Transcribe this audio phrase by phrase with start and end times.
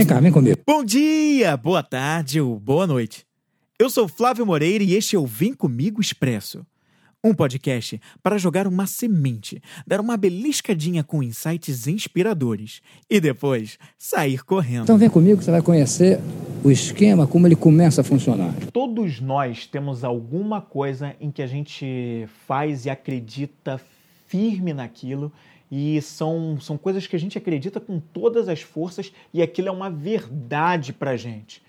[0.00, 0.58] Vem cá, vem comigo.
[0.66, 3.26] Bom dia, boa tarde ou boa noite.
[3.78, 6.64] Eu sou Flávio Moreira e este é o Vem Comigo Expresso.
[7.22, 14.42] Um podcast para jogar uma semente, dar uma beliscadinha com insights inspiradores e depois sair
[14.42, 14.84] correndo.
[14.84, 16.18] Então vem comigo que você vai conhecer
[16.64, 18.54] o esquema, como ele começa a funcionar.
[18.72, 23.78] Todos nós temos alguma coisa em que a gente faz e acredita
[24.26, 25.30] firme naquilo
[25.70, 29.70] e são, são coisas que a gente acredita com todas as forças e aquilo é
[29.70, 31.62] uma verdade para gente.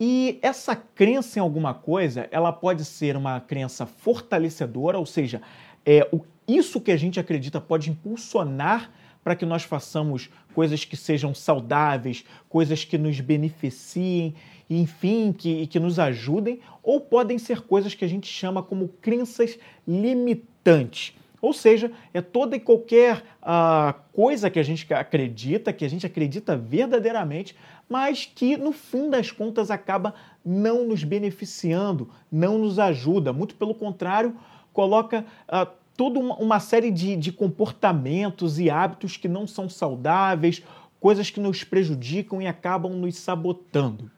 [0.00, 5.42] E essa crença em alguma coisa, ela pode ser uma crença fortalecedora, ou seja,
[5.84, 8.90] é, o, isso que a gente acredita pode impulsionar
[9.24, 14.34] para que nós façamos coisas que sejam saudáveis, coisas que nos beneficiem,
[14.70, 19.58] enfim, que, que nos ajudem, ou podem ser coisas que a gente chama como crenças
[19.86, 21.14] limitantes.
[21.40, 26.04] Ou seja, é toda e qualquer uh, coisa que a gente acredita, que a gente
[26.04, 27.56] acredita verdadeiramente,
[27.88, 30.14] mas que no fim das contas acaba
[30.44, 33.32] não nos beneficiando, não nos ajuda.
[33.32, 34.36] Muito pelo contrário,
[34.72, 40.62] coloca uh, toda uma, uma série de, de comportamentos e hábitos que não são saudáveis,
[41.00, 44.10] coisas que nos prejudicam e acabam nos sabotando.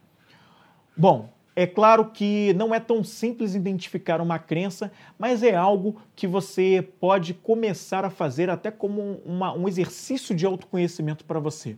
[0.97, 6.27] Bom, é claro que não é tão simples identificar uma crença, mas é algo que
[6.27, 11.77] você pode começar a fazer até como uma, um exercício de autoconhecimento para você.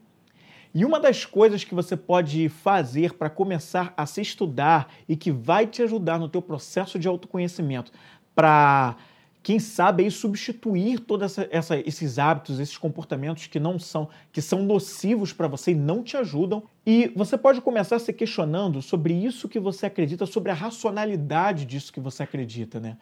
[0.74, 5.30] E uma das coisas que você pode fazer para começar a se estudar e que
[5.30, 7.92] vai te ajudar no teu processo de autoconhecimento
[8.34, 8.96] para
[9.42, 11.36] quem sabe aí substituir todos
[11.84, 16.16] esses hábitos, esses comportamentos que não são, que são nocivos para você e não te
[16.16, 16.62] ajudam.
[16.86, 21.92] E você pode começar se questionando sobre isso que você acredita, sobre a racionalidade disso
[21.92, 22.96] que você acredita, né?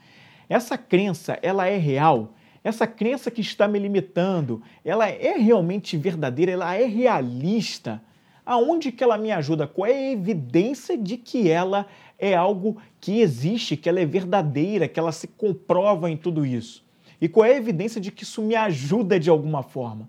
[0.48, 2.34] Essa crença, ela é real?
[2.64, 6.52] Essa crença que está me limitando, ela é realmente verdadeira?
[6.52, 8.02] Ela é realista?
[8.44, 9.66] Aonde que ela me ajuda?
[9.66, 11.86] Qual é a evidência de que ela
[12.20, 16.84] é algo que existe, que ela é verdadeira, que ela se comprova em tudo isso?
[17.20, 20.08] E qual é a evidência de que isso me ajuda de alguma forma?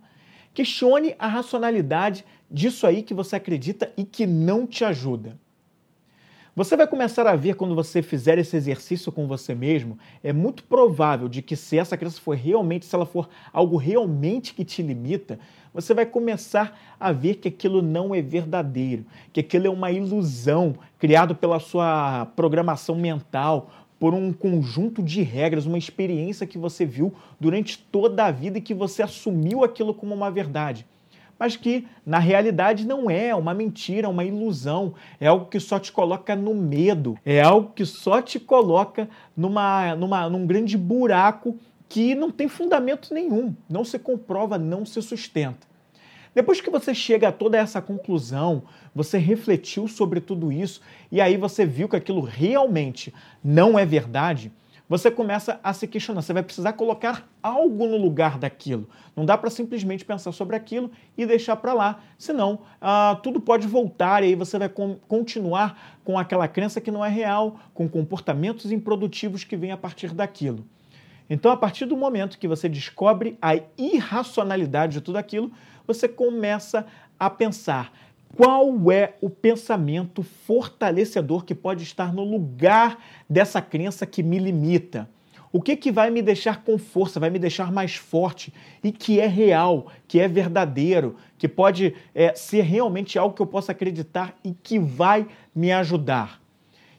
[0.54, 5.40] Questione a racionalidade disso aí que você acredita e que não te ajuda.
[6.54, 10.66] Você vai começar a ver quando você fizer esse exercício com você mesmo, é muito
[10.66, 14.82] provável de que se essa crença for realmente, se ela for algo realmente que te
[14.82, 15.40] limita,
[15.74, 20.76] você vai começar a ver que aquilo não é verdadeiro, que aquilo é uma ilusão
[21.00, 27.14] criado pela sua programação mental, por um conjunto de regras, uma experiência que você viu
[27.40, 30.86] durante toda a vida e que você assumiu aquilo como uma verdade
[31.42, 35.92] mas que na realidade não é uma mentira, uma ilusão, é algo que só te
[35.92, 41.58] coloca no medo, é algo que só te coloca numa, numa, num grande buraco
[41.90, 45.66] que não tem fundamento nenhum, não se comprova, não se sustenta.
[46.36, 48.62] Depois que você chega a toda essa conclusão,
[48.94, 50.80] você refletiu sobre tudo isso
[51.12, 53.12] e aí você viu que aquilo realmente
[53.44, 54.52] não é verdade,
[54.92, 56.22] você começa a se questionar.
[56.22, 58.90] Você vai precisar colocar algo no lugar daquilo.
[59.16, 62.02] Não dá para simplesmente pensar sobre aquilo e deixar para lá.
[62.18, 64.68] Senão, ah, tudo pode voltar e aí você vai
[65.08, 70.14] continuar com aquela crença que não é real, com comportamentos improdutivos que vêm a partir
[70.14, 70.66] daquilo.
[71.30, 75.54] Então, a partir do momento que você descobre a irracionalidade de tudo aquilo,
[75.88, 76.86] você começa
[77.18, 77.94] a pensar
[78.36, 85.10] qual é o pensamento fortalecedor que pode estar no lugar dessa crença que me limita?
[85.54, 89.20] O que, que vai me deixar com força, vai me deixar mais forte e que
[89.20, 94.34] é real, que é verdadeiro, que pode é, ser realmente algo que eu possa acreditar
[94.46, 96.42] e que vai me ajudar?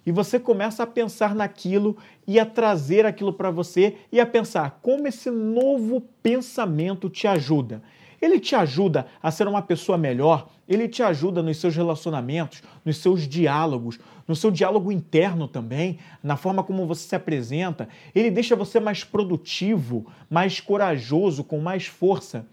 [0.05, 4.81] E você começa a pensar naquilo e a trazer aquilo para você e a pensar
[4.83, 7.83] como esse novo pensamento te ajuda.
[8.23, 12.99] Ele te ajuda a ser uma pessoa melhor, ele te ajuda nos seus relacionamentos, nos
[12.99, 17.89] seus diálogos, no seu diálogo interno também, na forma como você se apresenta.
[18.15, 22.47] Ele deixa você mais produtivo, mais corajoso, com mais força.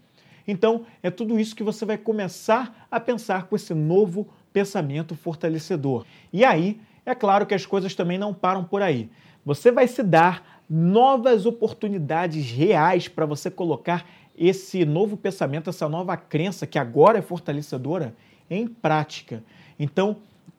[0.44, 6.04] Então, é tudo isso que você vai começar a pensar com esse novo pensamento fortalecedor.
[6.32, 9.08] E aí, é claro que as coisas também não param por aí.
[9.44, 14.04] Você vai se dar novas oportunidades reais para você colocar
[14.36, 18.14] esse novo pensamento, essa nova crença que agora é fortalecedora
[18.48, 19.44] em prática.
[19.78, 20.16] Então,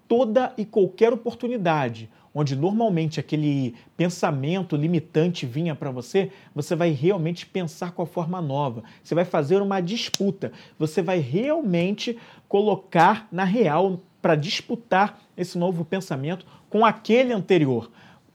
[0.07, 7.45] toda e qualquer oportunidade onde normalmente aquele pensamento limitante vinha para você, você vai realmente
[7.45, 8.83] pensar com a forma nova.
[9.03, 10.51] Você vai fazer uma disputa.
[10.79, 12.17] Você vai realmente
[12.47, 17.91] colocar na real para disputar esse novo pensamento com aquele anterior.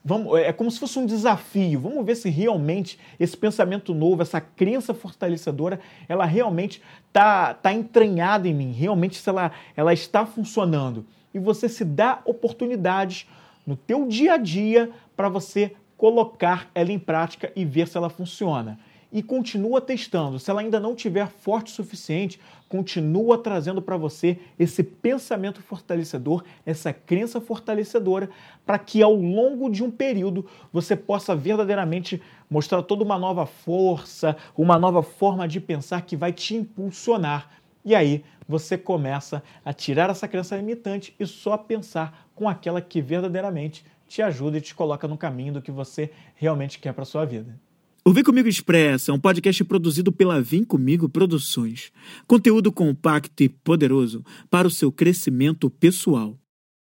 [0.09, 1.81] Vamos, é como se fosse um desafio.
[1.81, 8.47] Vamos ver se realmente esse pensamento novo, essa crença fortalecedora, ela realmente está tá entranhada
[8.47, 11.05] em mim, realmente se ela, ela está funcionando.
[11.35, 13.27] E você se dá oportunidades
[13.67, 18.09] no teu dia a dia para você colocar ela em prática e ver se ela
[18.09, 18.79] funciona
[19.17, 20.39] e continua testando.
[20.39, 26.45] Se ela ainda não tiver forte o suficiente, continua trazendo para você esse pensamento fortalecedor,
[26.67, 28.29] essa crença fortalecedora,
[28.67, 32.21] para que ao longo de um período você possa verdadeiramente
[32.51, 37.49] mostrar toda uma nova força, uma nova forma de pensar que vai te impulsionar.
[37.83, 43.01] E aí você começa a tirar essa crença limitante e só pensar com aquela que
[43.01, 47.25] verdadeiramente te ajuda e te coloca no caminho do que você realmente quer para sua
[47.25, 47.59] vida.
[48.07, 51.91] O Vem Comigo Expressa é um podcast produzido pela Vem Comigo Produções.
[52.25, 56.39] Conteúdo compacto e poderoso para o seu crescimento pessoal.